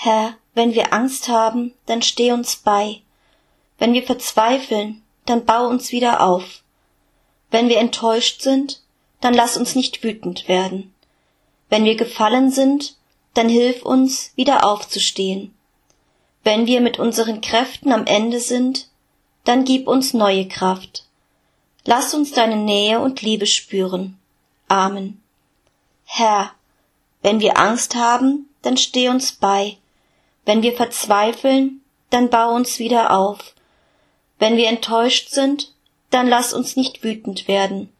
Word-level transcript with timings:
Herr, 0.00 0.36
wenn 0.54 0.74
wir 0.74 0.92
Angst 0.92 1.28
haben, 1.28 1.74
dann 1.86 2.02
steh 2.02 2.30
uns 2.30 2.54
bei. 2.54 3.00
Wenn 3.78 3.94
wir 3.94 4.04
verzweifeln, 4.04 5.02
dann 5.26 5.44
bau 5.44 5.66
uns 5.66 5.90
wieder 5.90 6.20
auf. 6.20 6.62
Wenn 7.50 7.68
wir 7.68 7.78
enttäuscht 7.78 8.40
sind, 8.40 8.80
dann 9.20 9.34
lass 9.34 9.56
uns 9.56 9.74
nicht 9.74 10.04
wütend 10.04 10.46
werden. 10.46 10.94
Wenn 11.68 11.84
wir 11.84 11.96
gefallen 11.96 12.52
sind, 12.52 12.94
dann 13.34 13.48
hilf 13.48 13.82
uns, 13.82 14.30
wieder 14.36 14.64
aufzustehen. 14.64 15.52
Wenn 16.44 16.66
wir 16.66 16.80
mit 16.80 17.00
unseren 17.00 17.40
Kräften 17.40 17.90
am 17.90 18.06
Ende 18.06 18.38
sind, 18.38 18.88
dann 19.42 19.64
gib 19.64 19.88
uns 19.88 20.14
neue 20.14 20.46
Kraft. 20.46 21.06
Lass 21.84 22.14
uns 22.14 22.30
deine 22.30 22.56
Nähe 22.56 23.00
und 23.00 23.20
Liebe 23.22 23.46
spüren. 23.46 24.16
Amen. 24.68 25.20
Herr, 26.04 26.52
wenn 27.20 27.40
wir 27.40 27.58
Angst 27.58 27.96
haben, 27.96 28.48
dann 28.62 28.76
steh 28.76 29.08
uns 29.08 29.32
bei. 29.32 29.76
Wenn 30.48 30.62
wir 30.62 30.72
verzweifeln, 30.72 31.82
dann 32.08 32.30
bau 32.30 32.54
uns 32.54 32.78
wieder 32.78 33.14
auf. 33.14 33.52
Wenn 34.38 34.56
wir 34.56 34.68
enttäuscht 34.68 35.28
sind, 35.28 35.74
dann 36.08 36.26
lass 36.26 36.54
uns 36.54 36.74
nicht 36.74 37.04
wütend 37.04 37.48
werden. 37.48 37.92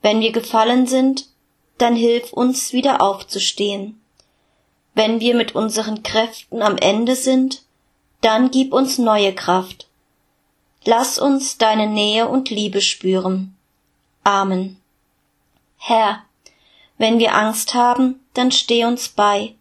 Wenn 0.00 0.20
wir 0.20 0.30
gefallen 0.30 0.86
sind, 0.86 1.26
dann 1.76 1.96
hilf 1.96 2.32
uns 2.32 2.72
wieder 2.72 3.02
aufzustehen. 3.02 4.00
Wenn 4.94 5.18
wir 5.18 5.34
mit 5.34 5.56
unseren 5.56 6.04
Kräften 6.04 6.62
am 6.62 6.76
Ende 6.76 7.16
sind, 7.16 7.62
dann 8.20 8.52
gib 8.52 8.72
uns 8.72 8.98
neue 8.98 9.34
Kraft. 9.34 9.88
Lass 10.84 11.18
uns 11.18 11.58
deine 11.58 11.88
Nähe 11.88 12.28
und 12.28 12.50
Liebe 12.50 12.82
spüren. 12.82 13.56
Amen. 14.22 14.80
Herr, 15.78 16.22
wenn 16.98 17.18
wir 17.18 17.34
Angst 17.34 17.74
haben, 17.74 18.20
dann 18.32 18.52
steh 18.52 18.84
uns 18.84 19.08
bei. 19.08 19.56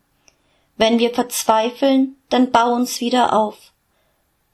Wenn 0.78 1.00
wir 1.00 1.14
verzweifeln, 1.14 2.16
dann 2.30 2.52
bau 2.52 2.74
uns 2.74 3.00
wieder 3.00 3.34
auf. 3.34 3.58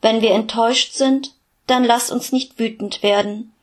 Wenn 0.01 0.21
wir 0.21 0.31
enttäuscht 0.31 0.93
sind, 0.93 1.33
dann 1.67 1.83
lass 1.83 2.11
uns 2.11 2.31
nicht 2.31 2.59
wütend 2.59 3.03
werden. 3.03 3.53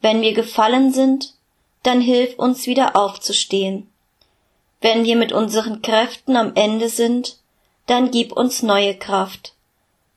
Wenn 0.00 0.20
wir 0.20 0.32
gefallen 0.32 0.92
sind, 0.92 1.34
dann 1.82 2.00
hilf 2.00 2.38
uns 2.38 2.66
wieder 2.66 2.96
aufzustehen. 2.96 3.88
Wenn 4.80 5.04
wir 5.04 5.16
mit 5.16 5.32
unseren 5.32 5.82
Kräften 5.82 6.36
am 6.36 6.54
Ende 6.54 6.88
sind, 6.88 7.38
dann 7.86 8.10
gib 8.10 8.32
uns 8.32 8.62
neue 8.62 8.94
Kraft. 8.94 9.54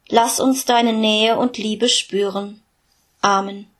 Lass 0.10 0.40
uns 0.40 0.66
deine 0.66 0.94
Nähe 0.94 1.38
und 1.38 1.58
Liebe 1.58 1.90
spüren. 1.90 2.62
Amen. 3.22 3.73